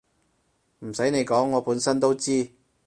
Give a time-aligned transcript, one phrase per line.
[0.79, 2.49] 唔使你講我本身都知